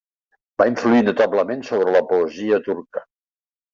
[0.61, 3.05] Va influir notablement sobre la poesia turca.